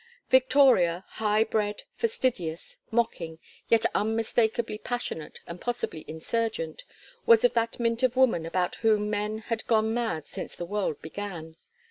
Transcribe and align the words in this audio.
Victoria, 0.31 1.05
high 1.09 1.43
bred, 1.43 1.83
fastidious, 1.95 2.79
mocking, 2.89 3.37
yet 3.69 3.85
unmistakably 3.93 4.79
passionate 4.79 5.41
and 5.45 5.61
possibly 5.61 6.03
insurgent, 6.07 6.83
was 7.27 7.43
of 7.43 7.53
that 7.53 7.79
mint 7.79 8.01
of 8.01 8.15
woman 8.15 8.43
about 8.43 8.77
whom 8.77 9.11
men 9.11 9.37
had 9.53 9.67
gone 9.67 9.93
mad 9.93 10.25
since 10.27 10.55
the 10.55 10.65
world 10.65 10.99
began. 11.03 11.55